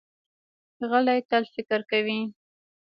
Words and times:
غلی، 0.89 1.19
تل 1.29 1.43
فکر 1.53 1.79
کوي. 1.89 2.19